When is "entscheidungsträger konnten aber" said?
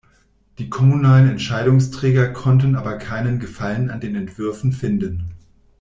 1.29-2.97